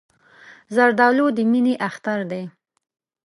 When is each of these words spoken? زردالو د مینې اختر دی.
زردالو 0.75 1.27
د 1.37 1.39
مینې 1.51 1.73
اختر 1.87 2.19
دی. 2.31 2.43